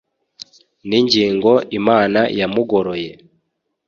n’ingingo 0.87 1.51
imana 1.79 2.19
yamugoroye 2.39 3.11